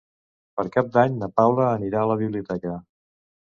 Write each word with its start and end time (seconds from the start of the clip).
Per 0.59 0.65
Cap 0.75 0.89
d'Any 0.95 1.19
na 1.19 1.29
Paula 1.41 1.69
anirà 1.75 2.01
a 2.03 2.09
la 2.15 2.19
biblioteca. 2.25 2.75